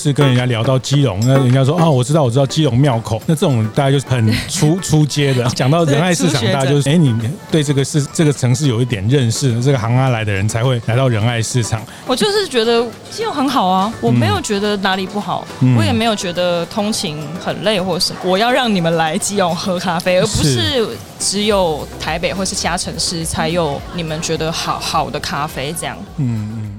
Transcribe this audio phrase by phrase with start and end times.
[0.00, 5.44] 是跟人家聊到基隆，那人家说啊、哦，我知道，我知道基隆庙口，那这种大家就是很出出街的。
[5.54, 7.14] 讲到仁爱市场，大家就是哎，你
[7.50, 11.82] 对这个市这个城市有一点认识，这个行啊来的人才会来到仁爱市场。
[12.06, 20.88] 我就是觉得基隆很好啊，我没有觉得哪里不好，嗯、我也没有觉得通勤很累或是我要让你们来基隆喝咖啡，而不是
[21.18, 25.96] 只有台北或是其他城市才有你们觉得好好的咖啡这样。
[26.16, 26.69] 嗯嗯。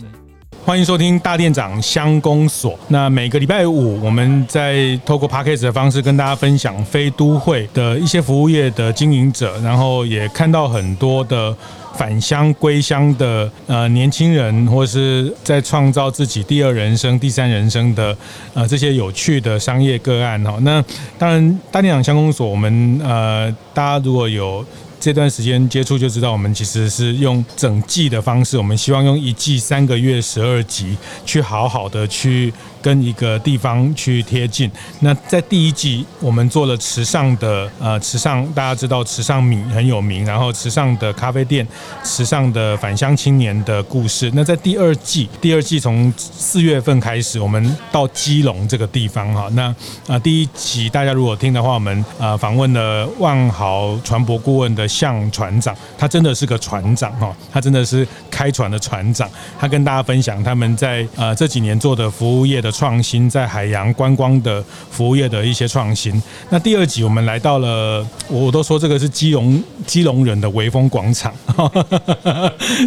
[0.71, 2.79] 欢迎收听大店长乡公所。
[2.87, 11.53] 那每个礼拜五，我们在透过 Podcast 的方式跟大家分享非都会的一些服务业的经营者，然后也看到很多的
[11.97, 18.15] 返乡归乡的呃年轻人，或是在创造自己第二人生、第三人生的
[18.53, 20.57] 呃这些有趣的商业个案哈。
[20.61, 20.81] 那
[21.17, 24.65] 当然，大店长乡公所，我们呃大家如果有。
[25.01, 34.69] 这段时间接触就知道，我们其实是用整季的方式，我们希望用一季三个月十二集，去好好的去跟一个地方去贴近。
[34.99, 41.67] 那在第一季，我们做了池上的呃池上，大家知道池上米很有名，然后池上的咖啡店，
[42.03, 44.31] 池上的返乡青年的故事。
[44.35, 49.49] 那在第二季，第二季从四月份开始，我们到基隆这个地方哈。
[49.53, 49.73] 那
[50.05, 54.87] 啊第一集大家如果听的话，我们啊访问了万豪船舶顾问的。
[54.91, 59.29] 向船长，他真的是个船长哈，他真的是开船的船长。
[59.57, 66.21] 他跟大家分享他们在呃这几年做的服务业的创新，在海洋观光的服务业的一些创新。
[66.49, 71.33] 那第二集我们来到了，我都说这个是基隆基隆人的微风广场，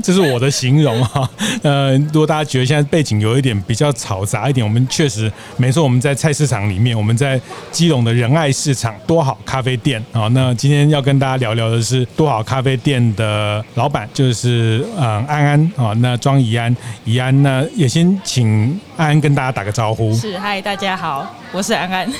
[0.02, 1.28] 这是我的形容哈。
[1.62, 10.28] 呃，如果大家觉得现在背景有一点比较嘈杂一点，我们确实没错，我们在菜市场里面，我们在基隆的仁爱市场多好咖啡店啊。
[10.28, 11.93] 那今天要跟大家聊聊的是。
[11.94, 20.12] 是多好咖啡店的老板，就是嗯安安啊，那庄怡安，怡安，呢也先请安安跟大家打个招呼。
[20.12, 22.12] 是，嗨，大家好，我是安安。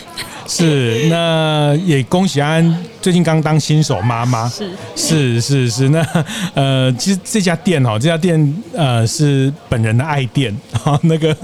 [0.47, 4.49] 是，那也恭喜安安最近刚当新手妈妈。
[4.49, 6.07] 是是是是，那
[6.55, 11.37] 呃，其实这家店哈，这家店呃是本人的爱店哈， 那个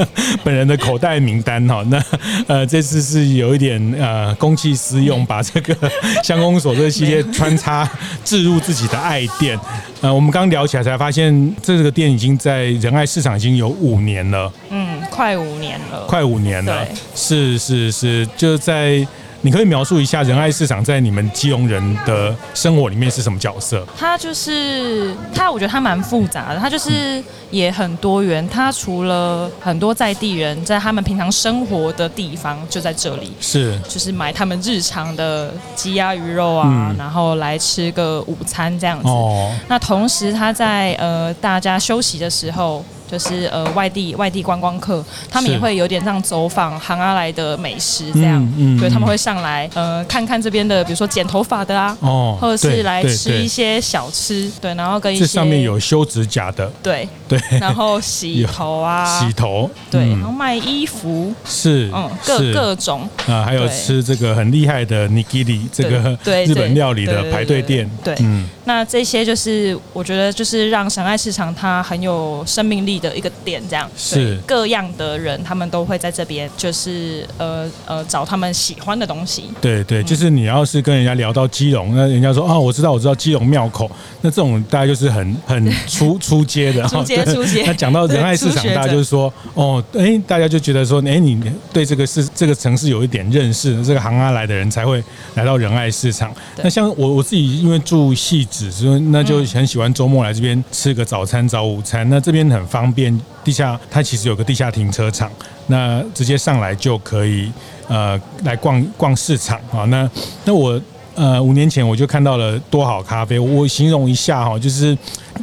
[0.45, 2.01] 本人的口袋名单哈，那
[2.47, 5.75] 呃这次是有一点呃公器私用，把这个
[6.23, 7.91] 乡公所这个系列穿插
[8.23, 9.59] 置入自己的爱店。
[10.01, 14.51] 呃，我们刚聊起来才发现，这个店已经在仁爱市场已经有五年了。
[14.71, 16.07] 嗯，快五年了。
[16.07, 16.87] 快五年了。
[16.87, 16.95] 对。
[17.15, 19.07] 是是是，就在。
[19.43, 23.83] 你可以描述一下仁爱市场在你们基隆人的生活里面是什么角色？
[23.99, 26.61] 它就是它，我觉得它蛮复杂的。
[26.61, 28.47] 它就是也很多元。
[28.51, 39.09] 它除了很多在地人在他们平常生活的地方就在这里，是就是买他们日常的鸡鸭鱼肉啊，然后来吃个午餐这样子。
[39.09, 39.51] 哦。
[39.69, 42.85] 那同时，它在呃大家休息的时候。
[43.11, 61.35] 就是呃外地外地观光客，他们也会有点像走访行阿来的美食这样，嗯，所以他们会上来呃看看这边的，比如说剪头发的啊，哦，或者是来吃一些小吃，对，然后跟一些这上面有修指甲的，对对，然后洗头啊， 洗头，对，然后卖衣服。
[61.45, 63.09] 是，嗯，各各种。
[63.27, 79.45] 啊，还有吃这个很厉害的 nigiri 这个对 日本料理的排队店，对，嗯，那这些就是我觉得就是让神爱市场它很有生命力的一个点，这样是各样的人，他们都会在这边，就是呃呃找他们喜欢的东西。
[79.61, 83.91] 对对，就是你要是跟人家聊到基隆，那人家说啊，我知道我知道基隆庙口，
[84.21, 86.87] 那这种大家就是很很出出街的。
[86.89, 87.65] 出街出街。
[87.67, 91.41] 那讲到 仁爱市场，大家就是说哦，哎，大家就觉得说，哎，你
[91.73, 95.03] 对这个市这个城市有一点认识，这个行啊来的人才会
[95.35, 96.35] 来到仁爱市场。
[96.63, 102.09] 那像我我自己，因为住戏子，所以那就很喜欢周末来这边吃个早餐、早午餐。
[102.11, 103.19] 那这边很方便。
[103.43, 105.31] 地下它其实有个地下停车场，
[105.69, 107.51] 那直接上来就可以
[107.89, 109.85] 呃来逛逛市场啊。
[109.87, 110.09] 那
[110.45, 110.81] 那我
[111.15, 114.97] 呃五年前我就看到了多好咖啡，我形容一下哈，就是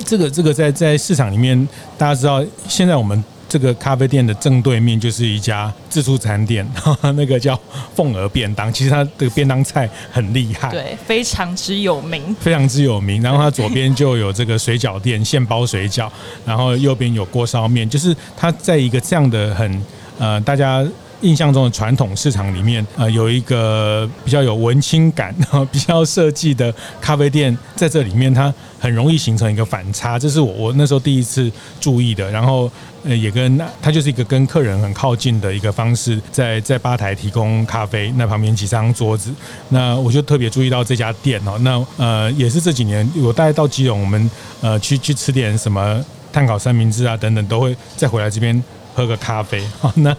[0.05, 1.67] 这个这个在在市场里面，
[1.97, 3.23] 大家知道现在我们。
[3.49, 6.67] 这个咖啡店的正对面就是一家自助餐店，
[7.15, 7.59] 那个叫
[7.95, 8.71] 凤儿便当。
[8.71, 13.21] 其实它的便当菜很厉害，对，非常之有名，非常之有名。
[13.21, 16.09] 然后它左边就有这个水饺店，现包水饺，
[16.45, 19.85] 然后右边有锅烧面，就是它在一个这样的很
[20.19, 20.85] 呃大家
[21.21, 25.35] 印象中的传统市场里面，呃，有一个比较有文青感、
[25.71, 32.29] 比较设计的咖啡店，在这里面它很容易形成一个反差，这是我我那时候第一次注意的。
[32.29, 32.71] 然后，
[33.03, 39.33] 呃，也跟它就是一个跟客人很靠近的一个方式，在在吧台提供咖啡，那旁边几张桌子，
[39.69, 41.57] 那我就特别注意到这家店哦。
[41.61, 44.29] 那呃，也是这几年我大概到基隆，我们
[44.61, 48.63] 呃去去吃点什么炭烤三明治啊等等，都会再回来这边。
[48.97, 50.09] 喝个咖啡，好， 那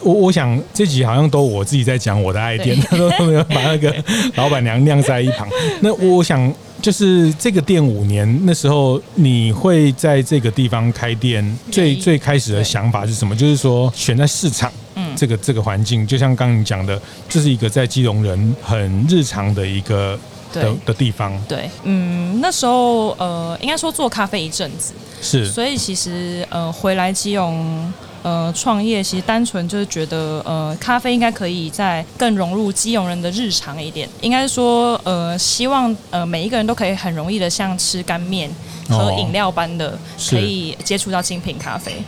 [0.00, 3.94] 我我想这集好像都我自己在讲我的爱店， 都没有把那个
[4.34, 5.48] 老板娘晾在一旁。
[5.80, 6.52] 那我想
[6.82, 13.36] 就是这个店五年，那时候你会在这个地方开店，最最开始的想法是什么？
[13.36, 20.18] 就是说选在市场，嗯，这个这个环境，就像刚刚你讲的，这是一个在基隆人很日常的一个
[20.52, 21.40] 的的地方。
[21.48, 24.92] 对，嗯，那时候呃，应该说做咖啡一阵子，
[25.22, 27.92] 是，所以其实呃，回来基隆。
[28.24, 34.08] 呃，创业其实单纯就是觉得，呃，咖啡应该可以再更融入基隆人的日常一点。
[34.22, 38.50] 应该说，呃，希望呃每一个人都可以很容易的像吃干面、
[38.88, 39.98] 喝饮料般的，
[40.30, 42.02] 可以接触到精品咖啡。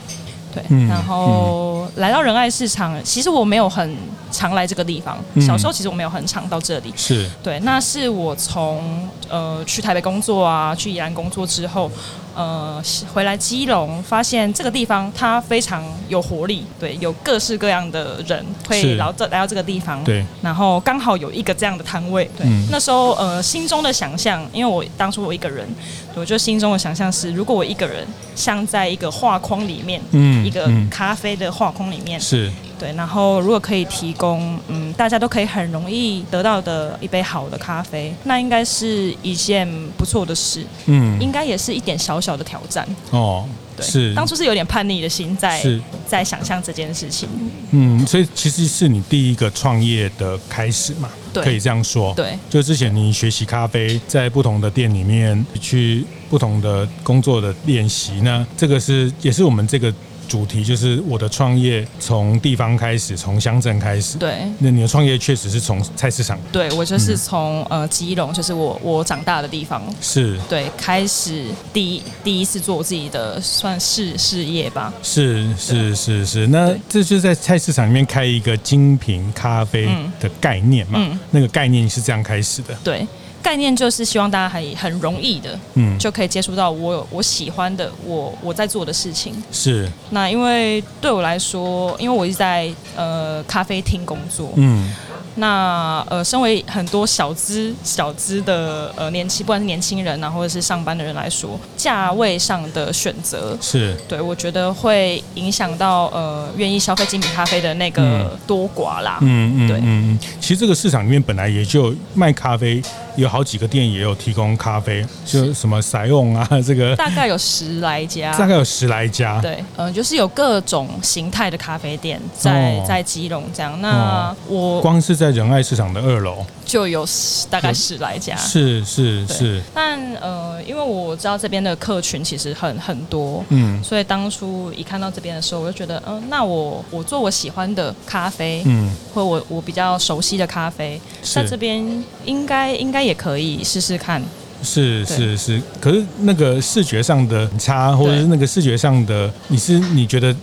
[0.51, 3.95] 对，嗯、然后、嗯、来到仁爱市场，其实我没有很
[4.31, 5.23] 常来这个地方。
[5.39, 6.91] 小时候其实我没有很常到这里。
[6.95, 11.91] 是对，那是我从呃去台北工作啊，去宜兰工作之后。
[12.37, 12.79] 呃，
[13.11, 25.67] 回来基隆，发现这个地方它非常有活力，对，有各式各样的人会来到这来到这个地方，对，然后刚好有一个这样的摊位，对，嗯、那时候呃心中的想象，因为我当初我一个人，
[26.13, 28.05] 我就心中的想象是，如果我一个人
[28.35, 32.51] 像在一个画框里面，嗯，一个咖啡的画框里面，是。
[32.79, 43.47] 对，然后如果可以提供，嗯，大家都可以很容易得到的一杯好的咖啡，那应该是一件不错的事，嗯，应该也是一点小小的挑战哦。
[43.75, 45.63] 对，是当初是有点叛逆的心在
[46.07, 47.29] 在想象这件事情，
[47.71, 59.93] 嗯，所以其实是你第一个创业的开始嘛，对，可以这样说，对，就之前你学习咖啡，在不同的店里面去不同的工作的练习，呢这个是也是我们这个。
[60.27, 64.17] 主题就是我的创业从地方开始，从乡镇开始。
[64.17, 66.37] 对，那你的创业确实是从菜市场。
[66.51, 69.81] 对，我就是从、嗯、呃基隆，就是我我长大的地方。
[70.01, 70.37] 是。
[70.49, 74.93] 对，开始第一第一次做我自己的算是事业吧。
[75.01, 79.87] 是是是是，那这就是在菜市场里面开一个精品咖啡
[80.19, 80.99] 的概念嘛？
[81.01, 82.75] 嗯，那个概念是这样开始的。
[82.83, 83.07] 对。
[83.47, 89.33] 概念就是希望大家很很容易的，嗯，就可以接触到我我喜欢的我我在做的事情。
[89.53, 89.89] 是。
[90.09, 94.93] 那因为对我来说，因为我一直在呃咖啡厅工作，嗯。
[95.39, 109.19] 那呃，身为很多小资小资的呃年轻，不管是年轻人啊，或者是上班的人来说，价位上的选择是对我觉得会影响到呃愿意消费精品咖啡的那个多寡啦。
[109.21, 110.19] 嗯嗯，对，嗯嗯。
[110.41, 112.81] 其实这个市场里面本来也就卖咖啡，
[113.17, 119.39] 有好几个店也有提供咖啡，就什么塞翁啊， 这个大概有十来家，大概有十来家。
[119.41, 123.79] 对，嗯、呃，就是有各种形态的咖啡店在、哦、在基隆这样。
[123.81, 126.45] 那、哦、我光是在在仁爱市场的二楼。
[126.63, 129.61] 就有十大概十来家，是是是。
[129.73, 144.21] 但呃，因为我知道这边的客群其实很很多，嗯，所以当初一看到这边的时候，我就觉得，嗯、呃，那我我做我喜欢的咖啡，嗯，或我我比较熟悉的咖啡，在这边应该应该也可以试试看。
[144.61, 150.35] 是是是，可是那个视觉上的差，或者是那个视觉上的，你是你觉得？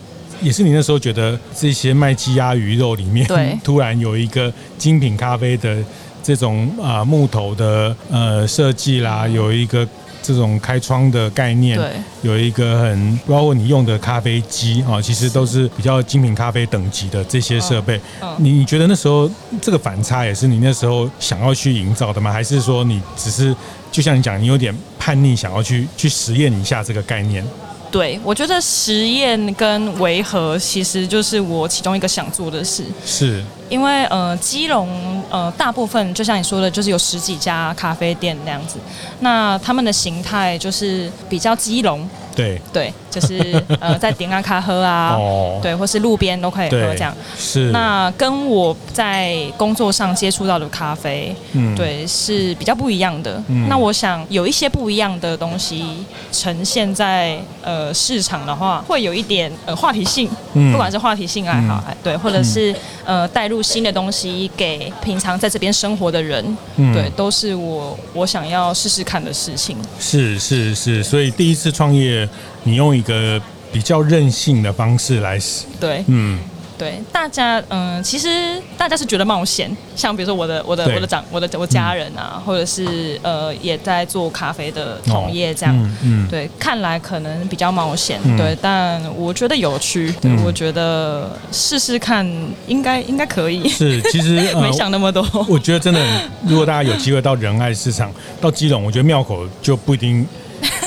[0.42, 5.78] 也是你那时候觉得这些卖鸡鸭鱼肉里面，对， 突然有一个精品咖啡的
[6.22, 9.88] 这种啊、呃、木头的呃设计啦，有一个
[10.24, 11.90] 这种开窗的概念，对，
[12.22, 18.00] 有一个很包括你用的咖啡机啊，其实都是比较精品咖啡等级的这些设备。
[18.38, 22.32] 你你觉得那时候这个反差也是你那时候想要去营造的吗？
[22.32, 23.54] 还是说你只是
[23.92, 27.44] 就像你讲，你有点叛逆，想要去去实验一下这个概念？
[27.90, 32.82] 对，我觉得实验跟维和其实就是我其中一个想做的事。
[33.06, 34.88] 是，因为呃，基隆
[35.30, 38.78] 呃，大部分就像你说的，就是有十几家咖啡店那样子，
[39.20, 42.08] 那他们的形态就是比较基隆。
[42.36, 47.14] 对对，就是呃， 在点啊咖喝啊，哦，对，或是路边都可以喝这样。
[47.38, 47.70] 是。
[47.70, 53.40] 那跟我在工作上接触到的咖啡，嗯，对，是比较不一样的。
[53.46, 53.68] 嗯。
[53.68, 69.76] 那我想有一些不一样的东西呈现在呃市场的话，会有一点呃话题性，嗯，不管是话题性爱好，嗯，对，或者是呃带入新的东西给平常在这边生活的人，嗯，对，都是我我想要试试看的事情。
[69.98, 72.28] 是是是，所以第一次创业。
[72.66, 73.38] 你用一个
[73.70, 75.38] 比较任性的方式来，
[75.78, 76.38] 对，嗯，
[76.76, 90.12] 对，大家嗯，其实大家是觉得冒险，像比如说我的我的我的长我的我家人啊，嗯、或者是呃也在做咖啡的同业这样，哦、嗯，嗯对，看来可能比较冒险，嗯、对，但我觉得有趣，
[90.44, 92.26] 我觉得试试看
[92.66, 93.68] 应该应该可以。
[93.68, 95.24] 是，其实、 呃、没想那么多。
[95.48, 96.00] 我觉得真的，
[96.46, 100.26] 如果大家有机会到仁爱市场，到基隆，我觉得庙口就不一定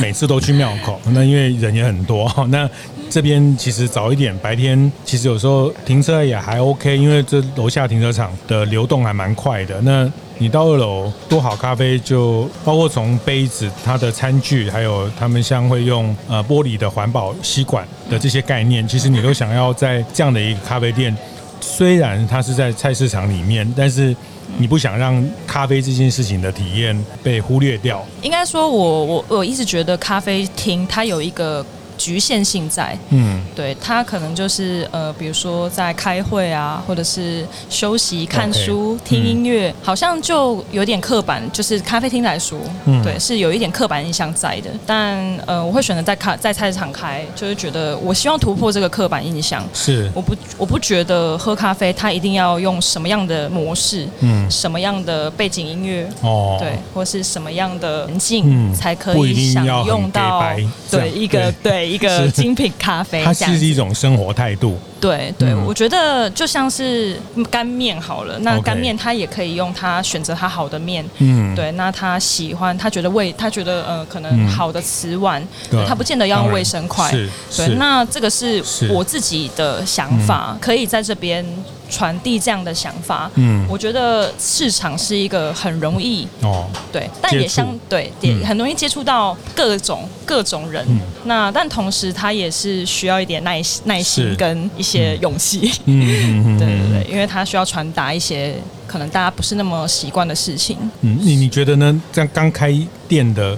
[0.01, 2.70] 每次都去庙口，那因为人也很多，那。
[3.10, 9.80] 这边其实早一点，白天其实有时候停车也还 OK，因为这楼下停车场的流动还蛮快的。
[9.82, 21.16] 那你到二楼多好咖啡，就包括从杯子、它的餐具，还有他们像会用呃玻璃的环保吸管的这些概念，其实你都想要在这样的一个咖啡店，
[21.62, 24.16] 虽然它是在菜市场里面，但是
[24.58, 28.06] 你不想让咖啡这件事情的体验被忽略掉。
[28.22, 31.66] 应该说我我我一直觉得咖啡厅它有一个。
[31.98, 41.42] 局限性在，嗯，对，他可能就是呃，比如说在开会啊，或者是休息、看书、Okay, 听音乐，嗯、好像就有点刻板。
[41.51, 44.70] 就是咖啡厅来说，嗯，对，是有一点刻板印象在的。
[44.86, 49.66] 但呃，我会选择在咖在菜市场开，就是觉得我希望突破这个刻板印象。
[49.74, 60.44] 是，我不我不觉得喝咖啡它一定要用什么样的模式，嗯，什么样的背景音乐，哦，对，或是什么样的环境、嗯、才可以享用到，
[60.92, 61.87] 对一个对。
[61.88, 64.77] 一个精品咖啡，它是一种生活态度。
[65.00, 67.15] 对对，我觉得就像是
[67.51, 75.46] 干面好了，那干面他也可以用他选择他好的面，嗯，对，那他喜欢，他觉得味，他觉得呃，可能好的瓷碗，
[75.88, 77.12] 他不见得要用卫生筷，
[77.56, 81.46] 对，那这个是我自己的想法，可以在这边
[81.89, 83.29] 传递这样的想法。
[83.36, 90.86] 嗯，我觉得市场是一个很容易哦，对，但也相对也很容易接触到各种各种人，
[91.25, 100.77] 那但同时他也是需要一点耐耐心跟一些勇气，嗯， 对对对，因为他需要传达一些可能大家不是那么习惯的事情。
[101.01, 102.01] 嗯，你你觉得呢？
[102.12, 102.74] 这样刚开
[103.08, 103.58] 店的、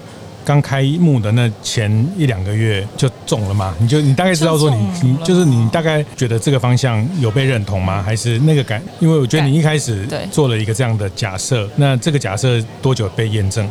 [0.49, 3.75] 刚开幕的那前一两个月就中了嘛？
[3.77, 8.01] 你就你大概知道说你你就是你大概觉得这个方向有被认同吗？
[8.01, 8.81] 还是那个感？
[8.99, 13.69] 因为我觉得你一开始做了一个这样的假设，那这个假设多久被验证？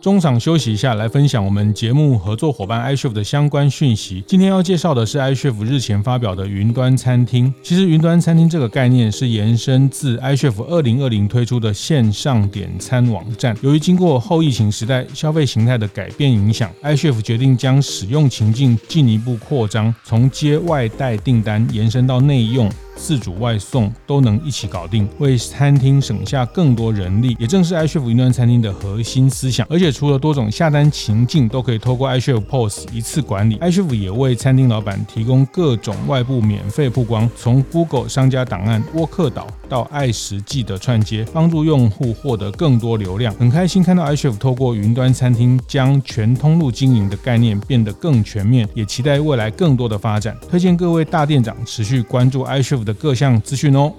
[0.00, 4.22] 中场休息一下，来分享我们节目合作伙伴 iCHEF 的相关讯息。
[4.28, 7.52] 今天要介绍的是 iCHEF 日前发表的云端餐厅。
[7.64, 13.56] 其实云端餐厅这个概念是延伸自 iCHEF 2020推出的线上点餐网站。
[13.60, 22.70] 由于经过后疫情时代消费形态的改变影响，iCHEF 决定将使用情境进一步扩张，从接外带订单延伸到内用。
[22.98, 29.66] 自主外送都能一起搞定，为餐厅省下更多人力，也正是 iCHEF 云端餐厅的核心思想。
[29.70, 43.34] 而且除了多种下单情境都可以透过 iCHEF POS 一次管理，iCHEF 也为餐厅老板提供各种外部免费曝光，从 Google 商家档案、沃客岛到爱食记的串接，帮助用户获得更多流量。
[43.34, 50.36] 很开心看到 iCHEF 透过云端餐厅将全通路经营的概念变得更全面，也期待未来更多的发展。
[50.50, 53.92] 推荐各位大店长持续关注 iCHEF 的各项资讯哦，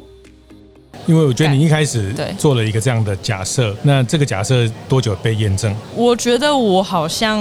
[1.05, 5.75] 因为我觉得你一开始做了一个这样的假设，那这个假设多久被验证？
[5.95, 7.39] 我觉得我好像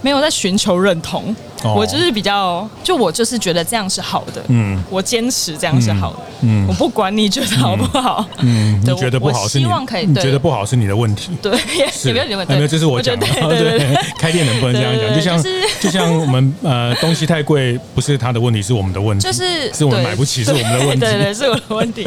[0.00, 1.34] 没有在寻求认同。
[1.64, 9.66] 我就是比较，就我就是觉得这样是好的，嗯，我坚持这样是好的，嗯，我不管你觉得好不好，嗯，你觉得不好是你，
[10.06, 11.56] 你觉得不好是你的问题，对，
[11.92, 12.12] 是。
[12.12, 15.14] 没有你的问题，没有，这是我讲的，对 对，开店能不能这样讲？
[15.14, 15.42] 就像
[15.80, 22.06] 就像我们 呃东西太贵，不是他的问题，是我们的问题，就是是我们买不起，是我们的问题，对对，是我的问题，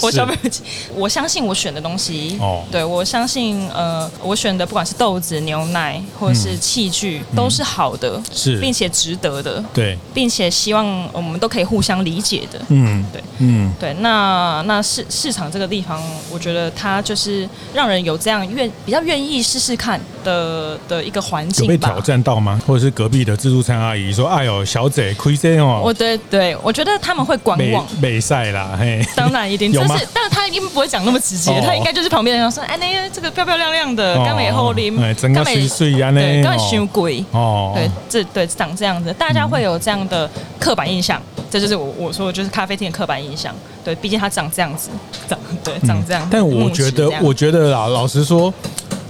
[0.00, 0.62] 我消费不起。
[0.94, 8.91] 我相信我选的东西，哦，对我相信呃我选的不管是豆子、牛奶或者是器具都是好的，是，并且。
[8.92, 21.72] 值得的，对，并且希望我们都可以互相理解的，嗯，对，嗯，对，那那市市场这个地方，我觉得它就是让人有这样愿比较愿意试试看的的一个环境吧。
[21.72, 22.60] 有被挑战到吗？
[22.66, 29.96] 或者是隔壁的自助餐阿姨说：“哎呦，小姐亏些哦。”我对对，我觉得他们会观望，美赛啦，嘿， 当然一定有吗？
[30.12, 43.54] 但是他应该不会讲那么直接，他应该就是旁边人说：“哎，那个这个漂漂亮亮的，刚美后林，整个水水呀，对，刚修鬼哦，对，这对长这样子，大家会有这样的刻板印象，这就是我我说的就是咖啡厅的刻板印象。
[43.84, 44.90] 对，毕竟它长这样子，
[45.28, 46.24] 长对长这样。
[46.30, 48.54] 但我觉得，我觉得啊，老实说，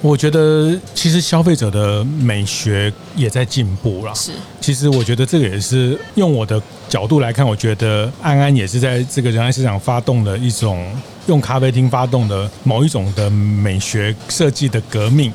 [0.02, 4.12] 我觉得其实消费者的美学也在进步了。
[4.14, 10.84] 是，其实我觉得这个也是用我的角度来看，我觉得安安也是在这个人爱市场发动的一种
[11.26, 15.32] 用咖啡厅发动的某一种的美学设计的革命。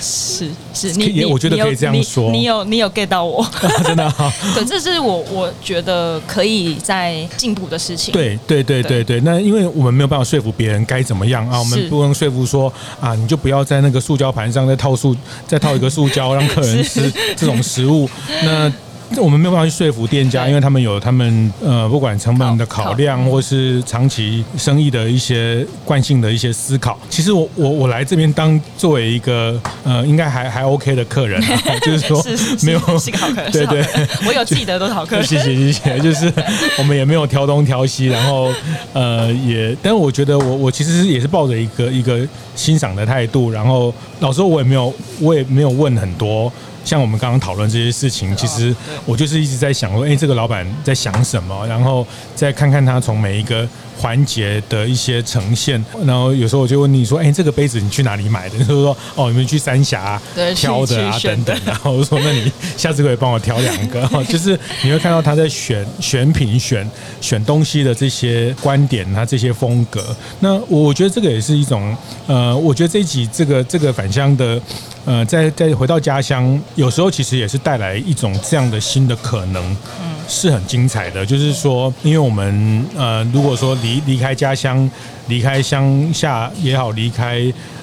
[0.00, 3.46] 是是，你你我觉得可以这样说，你有你有 get 到我，
[3.84, 4.12] 真的。
[4.54, 8.12] 对，这是我我觉得可以在进步的事情。
[8.12, 15.16] 对对对对对，那因为我们没有办法说服别人该怎么样啊，我们不能说服说啊，你就不要在那个塑胶盘上再套塑
[15.46, 18.08] 再套一个塑胶让客人 吃这种食物，
[18.44, 18.72] 那。
[19.18, 26.98] 我们没有办法去说服店家，因为他们有他们呃，不管成本的考量，或是长期生意的一些惯性的一些思考。
[27.08, 31.40] 其实我我我来这边当作为一个呃，应该还还 OK 的客人，
[31.82, 32.22] 就是说
[32.62, 33.84] 没有是个好客人，对对，
[34.26, 35.24] 我有记得都是好客人。
[35.26, 36.30] 谢谢谢谢，就是
[36.78, 38.52] 我们也没有挑东挑西，然后
[38.92, 46.52] 呃也，但是我觉得我我其实也是抱着一个一个欣赏的态度，然后老实说我也没有我也没有问很多。
[46.86, 48.74] 像我们刚刚讨论这些事情，其实
[49.04, 51.66] 我就是一直在想说，哎，这个老板在想什么？
[51.66, 55.84] 然后再看看他从每一个环节的一些呈现。
[56.06, 58.56] 然后有时候我就问你说，哎，这个杯子你去哪里买的？
[58.58, 60.22] 就是说，哦，你们去三峡
[60.54, 61.60] 挑的啊，等等。
[61.64, 64.08] 然后我说，那你 下次可以帮我挑两个。
[64.28, 66.88] 就是你会看到他在选选品、选
[67.20, 70.14] 选东西的这些观点，他这些风格。
[70.38, 71.96] 那我觉得这个也是一种，
[72.28, 74.62] 呃，我觉得这一集这个这个返乡的。
[75.06, 79.64] 呃，再再回到家乡，有时候其实也是带来一种这样的新的可能，
[80.02, 81.24] 嗯，是很精彩的。
[81.24, 84.90] 就是说，因为我们呃，如果说离离开家乡，
[85.28, 87.40] 离开乡下也好，离开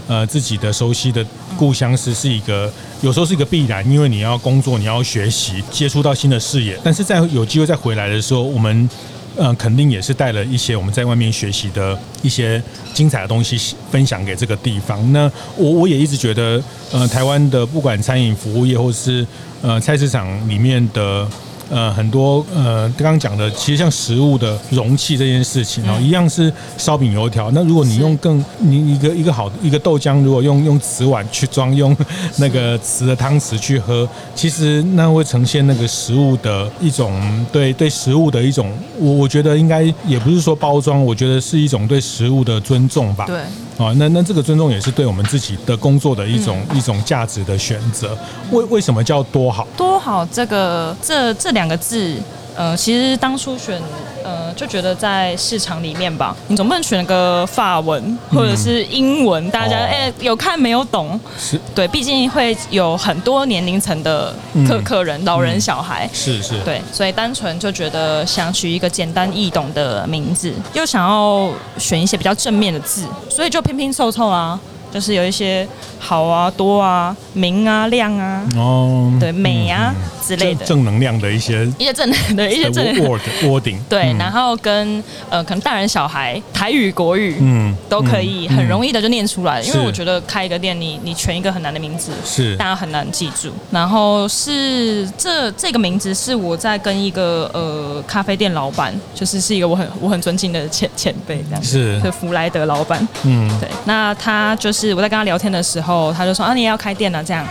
[0.07, 1.25] 呃自己的熟悉的
[1.57, 6.77] 故乡是是一个，有时候是一个必然，因为你要工作，你要学习，接触到新的视野。
[6.83, 8.89] 但是在有机会再回来的时候，我们。
[9.37, 12.61] 嗯，肯定也是带了一些我们在外面学习的一些
[12.93, 15.11] 精彩的东西分享给这个地方。
[15.11, 16.61] 那我我也一直觉得，
[16.91, 19.25] 呃，台湾的不管餐饮服务业或是
[19.61, 21.27] 呃菜市场里面的。
[21.73, 27.49] 呃，很多呃，刚刚讲的，其实像食物的容器这件事情哦，一样是烧饼油条。
[27.49, 31.97] 那如果你用更你一个一个好的一个豆浆，如果用用瓷碗去装， 用
[32.37, 37.19] 那个瓷的汤匙去喝，其实那会呈现那个食物的一种
[37.51, 43.25] 对对食物的一种，我我觉得应该也不是说包装，我觉得是一种对食物的尊重吧。
[43.25, 43.41] 对。
[43.75, 48.15] 啊，那那这个尊重也是对我们自己的工作的一种、嗯、一种价值的选择。
[48.51, 49.67] 为为什么叫多好？
[49.75, 52.17] 多好，这个这这两个字。
[52.55, 53.81] 呃，其实当初选，
[54.23, 61.19] 呃，就觉得在市场里面吧，你总不能选个法文或者是英文，嗯、大家哎、哦欸、有看没有懂？
[61.35, 64.31] 是对，毕竟会有很多年龄层的
[64.67, 71.49] 客客人，嗯、老人、小孩，是是，对，所以单纯就觉得想取一个简单易懂的名字，又想要
[71.79, 74.59] 选一些比较正面的字，所以就拼拼凑凑啊。
[74.93, 80.63] 就是有一些好啊、多啊、明啊、亮啊，哦，对，美啊、嗯、之类的。
[80.63, 89.59] 正能量的一些一些正能量的一些正 word wording， 对，然后跟呃，可能大人小孩台语、国语，嗯，都可以很容易的就念出来。
[89.61, 92.55] 因为我觉得开一个店，你你全一个很难的名字，是。
[92.57, 93.51] 大家很难记住。
[93.71, 101.99] 然后是这这个名字是我在跟一个呃咖啡店老板，就是是一个我很我很尊敬的前前辈这样，是。
[102.01, 104.82] 是弗莱德老板，嗯，对，那他就是。
[104.87, 107.45] 是我在跟他聊天的时候，他就说啊，你也要开店了这样，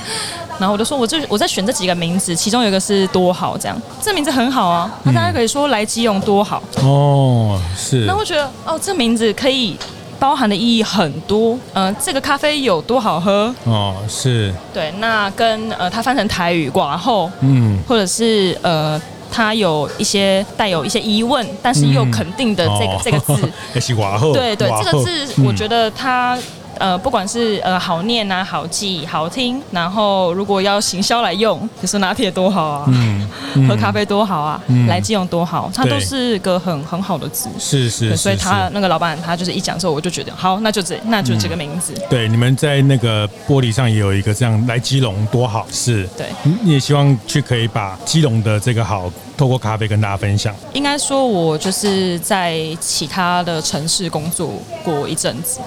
[0.59, 6.63] 然后我就说，我就我在选这几个名字，其中有一个是多好这样，这名字很好啊，那大家可以说来基隆多好。
[6.83, 8.05] 哦，是。
[8.07, 9.77] 那我觉得哦，这名字可以
[10.19, 13.55] 包含的意义很多，嗯、呃，这个咖啡有多好喝。
[13.65, 14.53] 哦，是。
[14.75, 23.53] 对，那跟呃，他翻成台语寡后，嗯，或者是呃，他有一些带有一些疑问，但是又肯定的这个、嗯哦、这个字，
[24.35, 26.39] 对对，这个字我觉得他。
[26.83, 37.49] 呃，不管是呃好念啊、好记、好听，然后如果要行销来用，就是拿铁多好啊，嗯嗯、 喝咖啡多好啊，嗯、来基隆多好，它都是个很很好的字。
[37.57, 41.93] 是是，是，所以他那个老板他就是一讲之后，我就觉得好，那就这那就这个名字。
[41.95, 46.27] 嗯、对，你们在那个玻璃上也有一个这样来基隆多好，是对，
[46.65, 50.53] 你也希望去可以把基隆的这个好透过咖啡跟大家分享。
[50.73, 54.51] 应该说，我就是在其他的城市工作
[54.83, 55.61] 过一阵子。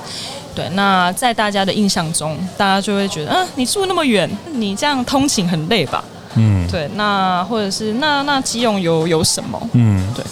[0.55, 6.03] 对，那在大家的印象中，大家就会觉得，嗯、啊，你住那么远，你这样通勤很累吧？
[6.35, 9.69] 嗯，对，那或者是那那基隆有有什么？
[9.73, 10.23] 嗯，对。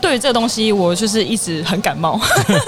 [0.00, 2.20] 对于这个东西，我就是一直很感冒。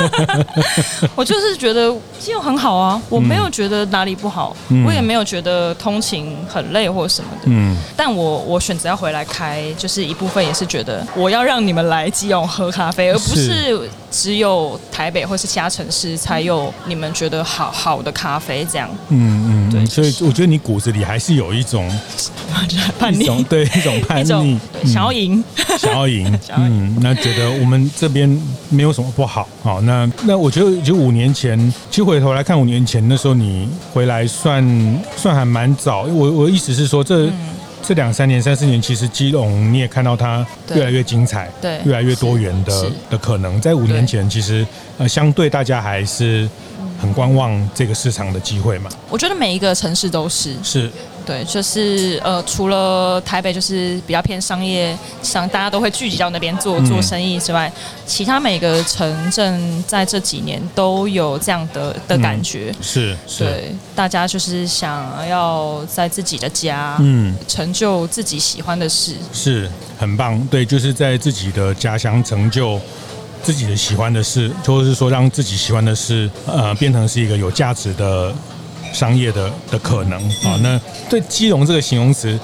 [1.14, 7.42] 我就是觉得基隆很好啊，我没有觉得哪里不好，嗯、我也没有觉得通勤很累或什么的。
[7.44, 18.90] 嗯，但我我选择要回来开，就是一部分也是觉得我要让你们来基隆喝咖啡，而不是只有台北或是其他城市才有你们觉得好好的咖啡这样。
[19.08, 19.86] 嗯嗯。
[19.86, 21.88] 所以我觉得你骨子里还是有一种
[22.98, 25.42] 叛逆，对一种 叛逆，想要赢，
[25.78, 28.28] 想要赢，嗯，那觉得我们这边
[28.68, 31.58] 没有什么不好，好，那那我觉得就五年前，
[31.90, 37.30] 其实回头来看五年前那时候你回来算算还蛮早，我我的意思是说这。
[37.82, 43.60] 这两三年、三四年，其实基隆你也看到它越来越精彩，对，越来越多元的的可能。
[43.60, 44.66] 在五年前，其实
[44.98, 46.48] 呃，相对大家还是
[47.00, 48.90] 很观望这个市场的机会嘛。
[49.08, 50.90] 我觉得每一个城市都是是。
[51.30, 62.74] 对，就是呃，除了台北就是比较偏商业，像大家都会聚集到那边做做生意之外，嗯、其他每个城镇在这几年都有这样的的感觉。
[62.76, 70.36] 嗯、是，是，对，大家就是想要在自己的家，嗯，成就自己喜欢的事，是很棒。
[70.50, 72.80] 对，就是在自己的家乡成就
[73.40, 78.34] 自己的喜欢的事，就是说让自己喜欢的事，呃，变成是一个有价值的。
[78.92, 80.22] 商业的的可能。
[80.44, 82.38] 啊，那对基隆这个形容词，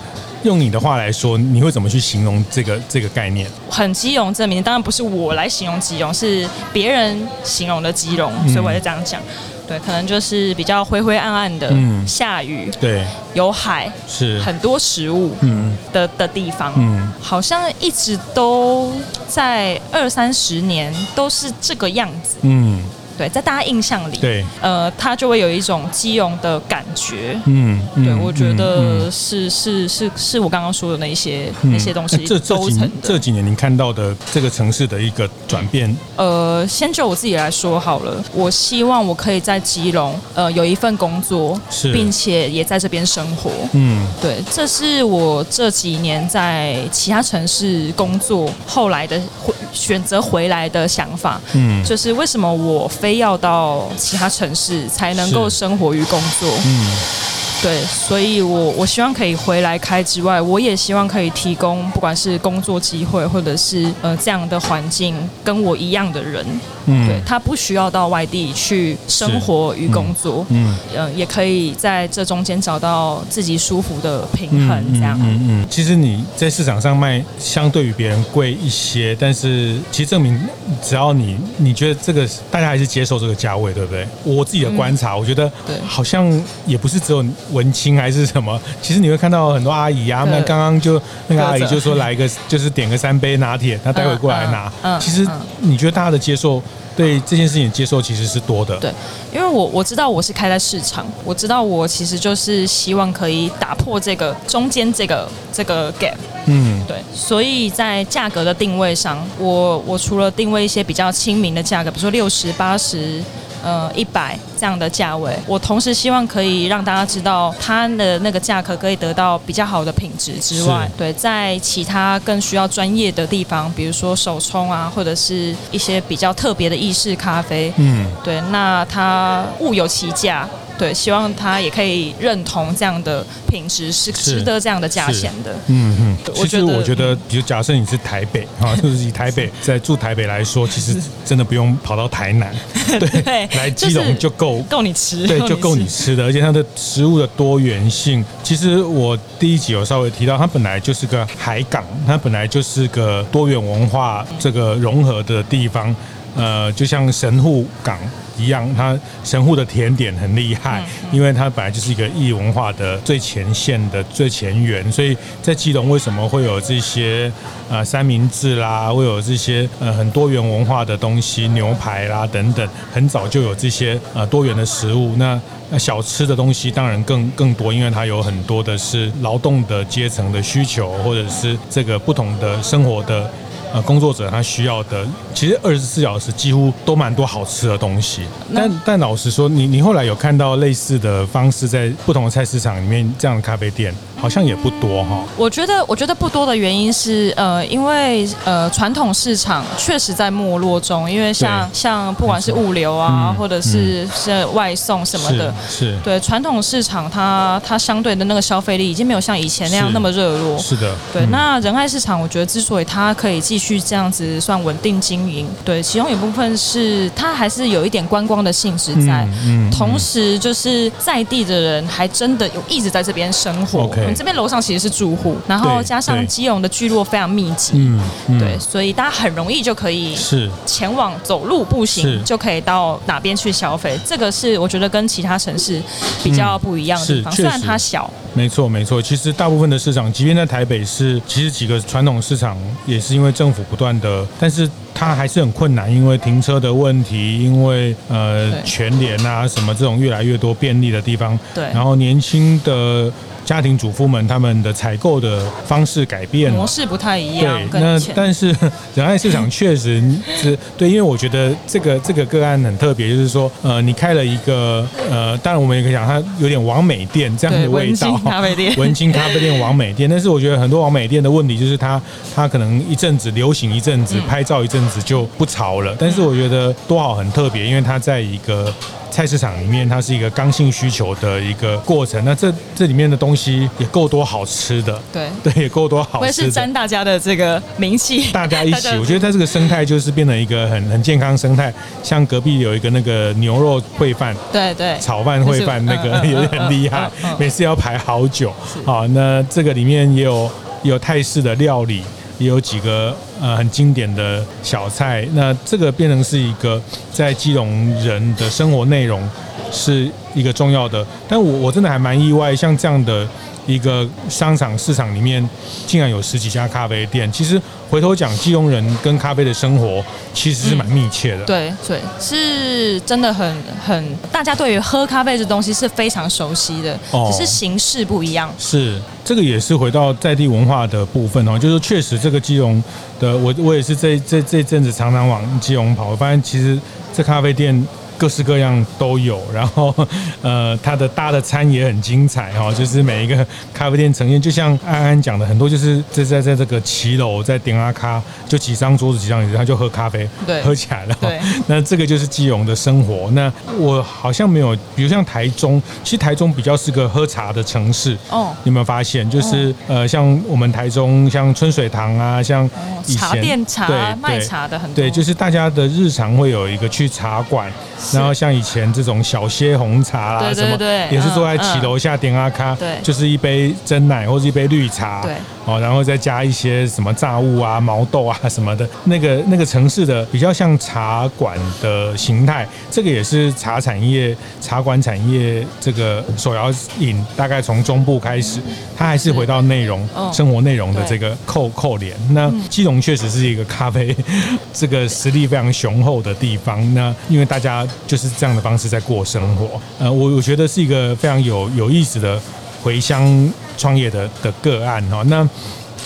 [0.44, 3.48] 用你的话来说，你会怎么去形容这个这个概念？
[3.70, 9.20] 很基隆这名，当然不是我来形容基隆，是别人形容的基隆，所以我就这样讲。
[9.68, 13.04] 对，可能就是比较灰灰暗暗的，嗯，下雨，对，
[13.34, 14.38] 有海，是。
[14.38, 15.76] 很多食物，嗯。
[15.92, 18.92] 的的地方，嗯，好像一直都
[19.26, 22.80] 在二三十年都是这个样子，嗯。
[23.16, 52.90] 对，在大家印象里，对，呃，他就会有一种基隆的感觉，嗯，对，我觉得是是是是我刚刚说的那些那些东西，这这几年这几年您看到的这个城市的一个转变，呃，先就我自己来说好了，我希望我可以在基隆，呃，有一份工作，是，并且也在这边生活，嗯，对，这是我这几年在其他城市工作后来的回选择回来的想法，嗯，就是为什么我。
[52.96, 56.48] 非要到其他城市才能够生活与工作。
[56.64, 57.35] 嗯。
[57.62, 66.44] 对，所以我我希望可以回来开之外，我也希望可以提供不管是工作机会，或者是呃这样的环境，跟我一样的人，
[66.84, 75.18] 嗯，对，他不需要到外地去生活与工作，嗯，呃，也可以在这中间找到自己舒服的平衡，这样。
[75.20, 75.66] 嗯嗯，嗯。
[75.68, 80.38] 其实你在市场上卖相对于别人贵一些，但是其实证明
[80.82, 84.06] 只要你你觉得这个大家还是接受这个价位，对不对？
[84.22, 86.30] 我自己的观察，嗯、我觉得对，好像
[86.66, 87.24] 也不是只有。
[87.52, 88.60] 文青还是什么？
[88.82, 94.72] 其实你会看到很多阿姨啊，那刚刚就那个阿姨就说来一个，就是点个三杯拿铁，她待会过来拿。
[94.82, 95.26] 嗯，其实
[95.60, 96.62] 你觉得大家的接受
[96.96, 98.76] 对这件事情接受其实是多的。
[98.78, 98.92] 对，
[99.32, 106.14] 因为我我知道我是开在市场，我知道我其实就是希望可以打破这个中间这个这个 gap。
[106.46, 113.22] 嗯，对，所以在价格的定位上，我我除了定位一些比较亲民的价格，比如说六十八十。
[113.66, 130.48] 呃，一百这样的价位，我同时希望可以让大家知道它的那个价格可以得到比较好的品质之外，对，在其他更需要专业的地方，比如说手冲啊，或者是一些比较特别的意式咖啡，嗯，对，那它物有其价。
[130.78, 135.54] 对，希望他也可以认同这样的品质是值得这样的价钱的。
[135.68, 142.54] 嗯嗯，其实我觉得，比如假设你是台北啊， 就是以台北在住台北来说，其实真的不用跑到台南，
[143.00, 146.24] 对， 来基隆就够够你吃，对，就够你吃的。
[146.24, 155.94] 而且它的食物的多元性，其实我第一集有稍微提到，它本来就是个海港，它本来就是个多元文化这个融合的地方。
[156.36, 157.98] 呃，就像神户港
[158.38, 167.32] 一样，它神户的甜点很厉害，因为它本来就是一个异文化的最前线的最前沿，所以在基隆为什么会有这些
[167.70, 175.14] 呃三明治啦，会有这些呃很多元文化的东西，牛排啦等等，很早就有这些呃多元的食物。
[175.16, 183.30] 那那小吃的东西当然更更多，因为它有很多的是劳动的阶层的需求，或者是这个不同的生活的。
[183.72, 188.22] 呃，工作者他需要的，其实二十四小时几乎都蛮多好吃的东西。
[188.54, 193.94] 但但老实说，你你后来有看到类似的方式在不同的菜市场里面这样的咖啡店？
[194.18, 195.20] 好像也不多哈。
[195.36, 201.10] 我觉得，我觉得不多的原因是，呃，因为呃，传统市场确实在没落中。
[201.10, 210.58] 因为像像不管是物流啊，或者是是外送什么的，是对传统市场它它相对的那个消费力已经没有像以前那样那么热络。
[210.58, 211.26] 是的，对。
[211.26, 223.86] 那仁爱市场，我觉得之所以它可以继续这样子算稳定经营，对，其中一部分是它还是有一点观光的性质在，嗯，同时就是在地的人还真的有一直在这边生活。
[224.06, 233.98] 我们这边楼上其实是住户，然后加上基隆的聚落非常密集，嗯，嗯对，所以大家很容易就可以是前往走路步行就可以到哪边去消费。
[234.04, 235.82] 这个是我觉得跟其他城市
[236.22, 238.08] 比较不一样的地方，嗯、虽然它小。
[238.32, 239.00] 没错，没错。
[239.00, 253.10] 其实大部分的市场，即便在台北市，其实几个传统市场也是因为政府不断的，但是它还是很困难，因为停车的问题，因为呃全联啊什么这种越来越多便利的地方，对，然后年轻的。
[253.46, 257.58] 家庭主妇们他们的采购的方式改变模式不太一样。
[257.70, 258.54] 对，那但是
[258.94, 260.02] 仁爱市场确实
[260.36, 270.10] 是对，因为我觉得这个这个个案很特别，就是说，呃，你开了一个呃，当然我们也可以讲它有点网美店这样的味道，文青咖啡店，文青咖啡店网美店。
[270.10, 272.02] 但是我觉得很多网美店的问题就是它
[272.34, 275.94] 它可能一阵子流行一阵子拍照一阵子就不潮了。
[275.96, 278.74] 但是我觉得多好很特别，因为它在一个。
[279.16, 282.22] 菜市场里面，它是一个刚性需求的一个过程。
[282.22, 286.20] 那这这里面的东西也够多好吃的，对对，也够多好吃的。
[286.20, 288.88] 我也是沾大家的这个名气，大家一起。
[288.98, 291.72] 我觉得 它这个生态就是变成一个很很健康生态。
[292.02, 298.52] 像隔壁有一个那个牛肉烩饭，对对，炒饭烩饭那个也很厉害，每次要排好久。
[298.84, 300.50] 好，那这个里面也有
[300.82, 302.02] 也有泰式的料理。
[302.38, 306.80] 也有几个呃很经典的小菜，那这个变成是一个
[307.12, 309.28] 在基隆人的生活内容，
[309.70, 311.04] 是一个重要的。
[311.28, 313.26] 但我我真的还蛮意外，像这样的
[313.66, 315.46] 一个商场市场里面，
[315.86, 317.30] 竟然有十几家咖啡店。
[317.32, 321.44] 其实回头讲，基隆人跟咖啡的生活其实是蛮密切的。
[321.44, 328.52] 嗯、对对，是真的很很，大家对于喝咖啡这东西是非常熟悉的，哦、只是形式不一样。
[328.58, 329.00] 是。
[329.24, 332.80] 这个也是回到在地文化的部分哦，就是确实这个基隆
[333.18, 336.78] 的，我我也是这这这阵子常常往基隆跑，我发现其实
[337.12, 337.86] 这咖啡店。
[338.18, 339.94] 各式各样都有，然后
[340.42, 351.16] 呃，它的搭的餐也很精彩哈， 就是每一个咖啡店呈现，就像安安讲的，很多就是在在在这个骑楼在点阿咖，就几张桌子几张椅子，他就喝咖啡，对，喝起来了。
[351.20, 353.30] 对， 那这个就是基隆的生活。
[353.32, 358.54] 那我好像没有，比如像台中，其实台中比较是个喝茶的城市哦。
[358.64, 359.28] 你有没有发现？
[359.28, 362.64] 就是呃，像我们台中，像春水堂啊，像
[363.06, 367.70] 以前茶店茶对卖茶的很多，对，就是大家的日常会有一个去茶馆。
[368.12, 370.76] 然后像以前这种小歇红茶啦，什么
[371.10, 375.26] 也是坐在骑楼下点阿咖，就是一杯真奶或者一杯绿茶，
[375.64, 388.60] 哦，然后再加一些什么炸物啊、毛豆啊 什么的，那个那个城市的比较像茶馆的形态，这个也是茶产业、茶馆产业这个手摇饮，大概从中部开始，
[388.96, 392.14] 它还是回到内容、生活内容的这个扣扣连。
[392.32, 394.14] 那基隆确实是一个咖啡
[394.72, 397.86] 这个实力非常雄厚的地方，那因为大家。
[398.06, 402.40] 就是这样的方式在过生活，呃，我我觉得是一个非常有有意思的
[402.82, 405.22] 回乡创业的的个案哈。
[405.26, 405.48] 那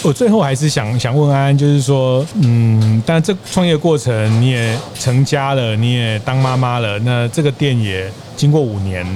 [0.02, 9.06] 我最后还是想想问安安，就是说，嗯，但这创业过程你也成家了，你也当妈妈了，那这个店也经过五年，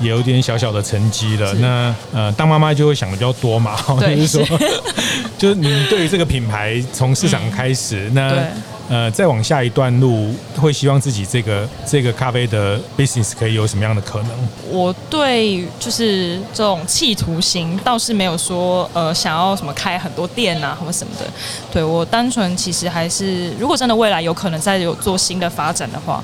[0.00, 1.54] 也有点小小的成绩了。
[1.54, 4.58] 那呃，当妈妈就会想的比较多嘛，就是说，
[5.38, 8.44] 就是你对于这个品牌从市场开始，那。
[8.88, 14.30] 呃，再往下一段路，会希望自己这个这个咖啡的 business 可以有什么样的可能？
[14.70, 21.26] 我对就是这种企图心倒是没有说呃想要什么开很多店啊或什么的。
[21.72, 26.22] 对，我单纯其实还是，如果真的未来有可能再有做新的发展的话，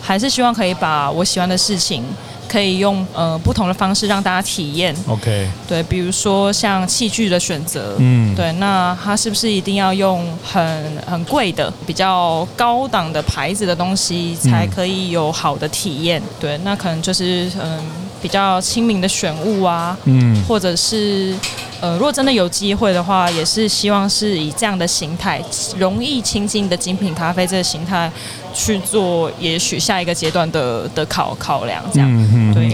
[0.00, 2.04] 还是希望可以把我喜欢的事情。
[2.48, 4.94] 可以用呃不同的方式让大家体验。
[5.08, 16.22] OK，对，比如说像器具的选择，嗯，对，那它是不是一定要用很很贵的、比较高档的牌子的东西才可以有好的体验？
[16.40, 17.80] 对，那可能就是嗯
[18.22, 21.34] 比较亲民的选物啊，嗯，或者是
[21.80, 25.42] 呃如果真的有机会的话，也是希望是以这样的形态，
[25.76, 28.10] 容易亲近的精品咖啡这个形态。
[28.56, 32.08] 去做，也许下一个阶段的的考考量，这样，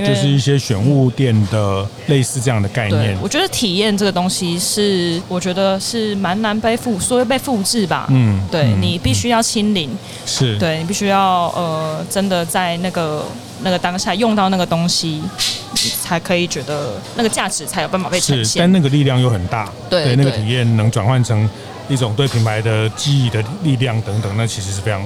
[0.07, 3.17] 就是一些选物店的类似这样的概念。
[3.23, 8.07] 我觉得体验这个东西是，我觉得是蛮难被复，所谓被复制吧。
[8.11, 9.91] 嗯，对，嗯，你必须要亲临，
[10.27, 13.25] 是对你必须要呃，真的在那个
[13.63, 15.23] 那个当下用到那个东西，
[16.03, 18.61] 才可以觉得那个价值才有办法被呈现。
[18.61, 21.49] 但那个力量又很大，对，对，那个体验能转换成
[21.89, 25.03] 一种对品牌的记忆的力量等等，那其实是非常。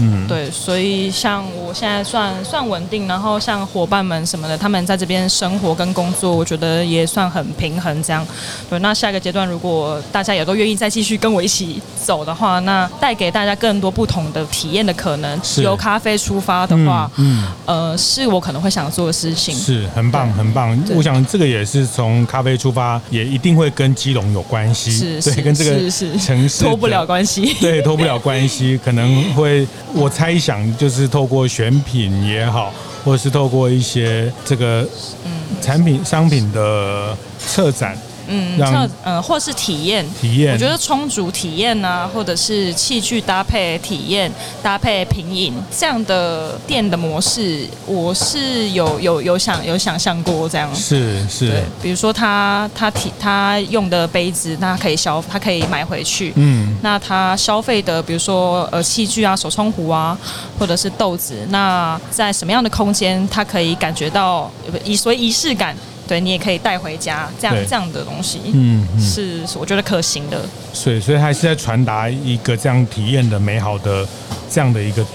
[0.00, 8.26] 嗯，对，所以像我现在算算稳定，然后像伙伴们什么的，他们在这边生活跟工作，我觉得也算很平衡这样。
[8.68, 17.90] 对，那下一个阶段，如果大家也都愿意再继续跟我一起走的话，那带给大家更多不同的体验的可能，由咖啡出发的话，嗯，嗯。
[17.90, 20.76] 呃，是我可能会想做的事情，是很棒，很棒。
[20.94, 32.72] 我想这个也是从咖啡出发，也一定会跟基隆有关系，是，对，跟这个城市脱不了关系，对，脱不了关系，可能会我猜想就是透过选品也好，
[33.04, 34.86] 或者是透过一些这个
[35.24, 37.96] 嗯产品商品的策展。
[38.30, 44.30] 嗯，特呃，或是体验，体验，我觉得充足体验啊，或者是器具搭配体验，
[44.62, 50.72] 搭配品饮这样的店的模式，我是有有有想有想象过这样。
[50.74, 56.32] 是是，对，比如说他他体他用的杯子，他可以消，他可以买回去。
[56.36, 60.16] 嗯，那他消费的，比如说呃器具啊，手冲壶啊，
[60.58, 64.48] 或者是豆子，那在什么样的空间，他可以感觉到
[64.84, 65.76] 以所谓仪式感。
[66.10, 70.44] 对，你也可以带回家，这样这样的东西，嗯，嗯，是我觉得可行的。
[70.72, 74.04] 所以，所以还是在传达一个这样体验的美好的
[74.50, 75.06] 这样的一个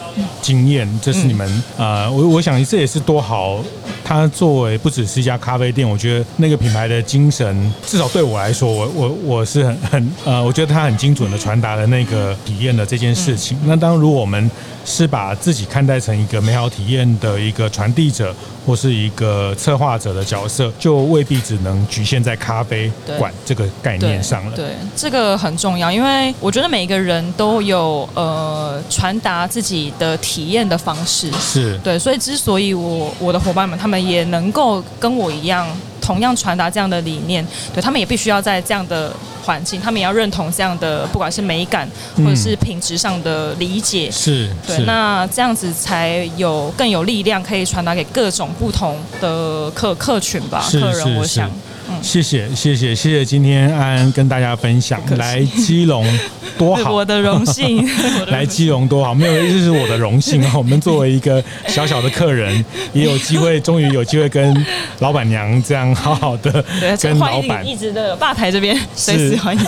[0.41, 1.45] 经验，这是你们
[1.77, 3.61] 啊、嗯呃，我我想这也是多好。
[4.05, 13.57] 它作为不只是一家咖啡店，我觉得那个品牌的精神，至少对我来说，我我我是很很呃，我觉得它很精准的传达了那个体验的这件事情。
[13.63, 14.49] 嗯、那当如果我们
[14.85, 18.33] 是把自己看待成一个美好体验的一个传递者，
[18.65, 24.55] 或是一个策划者的角色，就未必只能局限在咖啡馆这个概念上了。
[24.55, 31.31] 对，对，这个很重要，因为我觉得每一个人都有呃传达自己的体验的方式。
[31.33, 35.67] 是对，所以之所以我我的伙伴们他们也能够跟我一样，
[36.05, 39.11] 同样传达这样的理念，对他们也必须要在这样的。
[39.45, 41.87] 环境，他们也要认同这样的，不管是美感
[42.17, 51.47] 或者是品质上的理解，嗯、是对，那这样子才有更有力量，可以传达给各种不同的客客群吧，客人，我想。
[52.01, 56.05] 谢谢谢谢谢谢，今天安安跟大家分享来基隆
[56.57, 57.87] 多好， 我的荣幸，
[58.27, 60.53] 来基隆多好，没有，这是我的荣幸啊！
[60.57, 64.65] 我们作为一个小小的客人，也有机会，终于有机会跟
[64.99, 66.63] 老板娘这样好好的
[67.01, 69.63] 跟老板一直的吧台这边随时欢迎。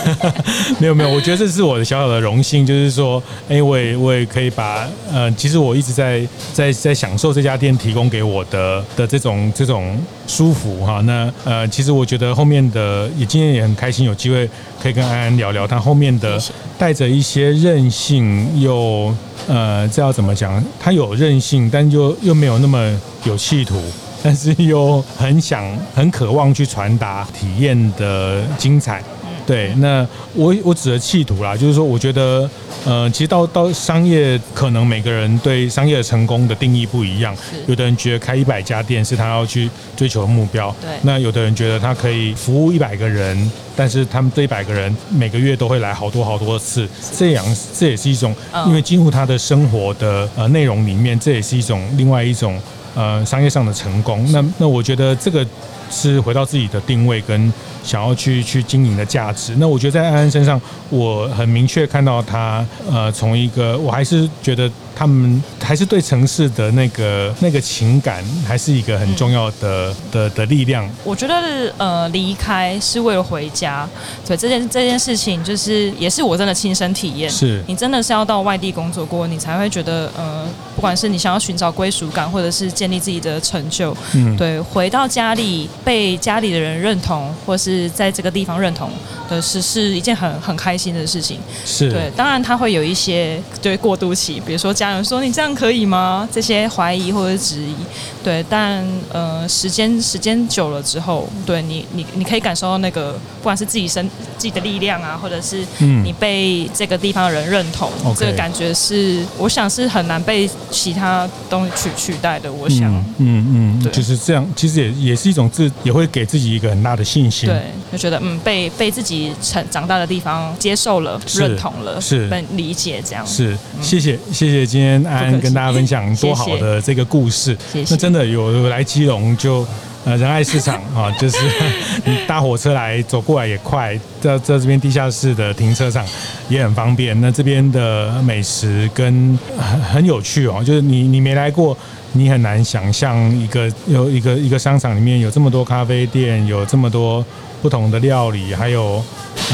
[0.78, 11.00] 没有没有，我觉得这是我的小小的荣幸，就是说，哎，我也我也可以把呃，其实我一直在在在享受这家店提供给我的的这种这种舒服哈。
[11.04, 12.07] 那呃，其实我。
[12.08, 14.48] 觉得后面的也今天也很开心，有机会
[14.82, 16.40] 可以跟安安聊聊他后面的
[16.78, 19.14] 带着一些任性，又
[19.46, 20.64] 呃，这要怎么讲？
[20.80, 23.78] 他有任性，但又又没有那么有企图，
[24.22, 25.62] 但是又很想、
[25.94, 29.02] 很渴望去传达体验的精彩。
[29.48, 32.48] 对，那我我指的企图啦，就是说，我觉得，
[32.84, 37.34] 呃，其实到到商业，可能每个人对商业成功的定义不一样。
[37.66, 40.70] 有的人觉得开一百家店是他要去追求的目标。
[40.82, 40.90] 对。
[41.00, 47.42] 那有的人觉得他可以服务一百个人，但是他们这一百个人每个月都会来好多好多次，这样
[47.74, 52.60] 这也是一种，因为进入他的生活的呃内容里面，这也是一种另外一种
[52.98, 54.26] 呃商业上的成功。
[54.32, 55.46] 那那我觉得这个。
[55.90, 57.50] 是回到自己的定位跟
[57.82, 59.56] 想要去去经营的价值。
[59.56, 64.70] 那我觉得在安安身上，我很明确看到他，呃，从一个我还是觉得。
[64.98, 70.90] 他们还是对城市的那个那个情感，还是一个很重要的、嗯、的的力量。
[71.04, 73.88] 我觉得呃，离开是为了回家。
[74.26, 77.30] 对这件这件事情，就是也是我真的亲身体验。
[77.30, 80.44] 是你真的是要到外地工作过，你才会觉得呃，
[80.78, 88.88] 不管是你想要寻找归属感，或者是建立自己的成就，嗯，对，回到家里被家里的人认同，或是在这个地方认同
[89.28, 91.40] 的是是一件很很开心的事情。
[91.64, 95.04] 是对，当然他会有一些对过渡期，比如说家人。
[95.08, 96.28] 说你这样可以吗？
[96.30, 97.74] 这些怀疑或者质疑，
[98.22, 112.52] 对，但呃，时间时间久了之后，对你你你可以感受到那个，不管是自己身自己的力量啊，或者是你被这个地方的人认同，嗯、这个感觉是，我想是很难被其他东西去取代的。
[112.52, 117.48] 我想，嗯嗯，嗯就是这样，其实也也是一种自，也会给自己一个很大的信心。
[117.48, 123.26] 对，就觉得嗯，被被自己成长大的地方接受了，认同了，是被理解这样。
[123.26, 124.66] 是，谢谢谢谢。
[124.66, 127.56] 今天安安跟大家分享多好的这个故事，
[127.90, 129.66] 那真的有，有来基隆就
[130.04, 131.36] 呃仁爱市场啊， 就是
[132.04, 136.04] 你搭火车来走过来也快，在在这边地下室的停车场
[136.48, 137.18] 也很方便。
[137.20, 141.76] 那这边的美食跟很很有趣哦，就是你你没来过，
[142.12, 147.24] 你很难想象一个有一个一个商场里面有这么多咖啡店，有这么多
[147.60, 149.02] 不同的料理，还有。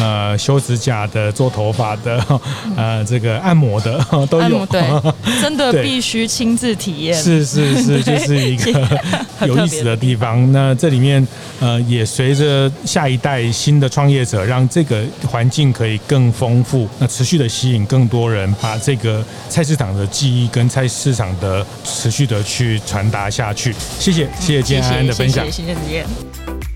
[0.01, 2.21] 呃修指甲的、做头发的、
[2.77, 4.67] 呃这个按摩的 都有。
[4.67, 4.83] 对，
[5.40, 7.14] 真的必须亲自体验。
[7.14, 9.01] 是是是，就是一个
[9.47, 10.51] 有意思的地方。
[10.51, 11.25] 那这里面
[11.61, 23.73] 呃也随着下一代新的创业者，让这个环境可以更丰富，那持续的吸引更多人，把这个菜市场的记忆跟菜市场的持续的去传达下去。
[24.01, 26.05] 谢谢，谢谢建安的分享，谢谢子燕。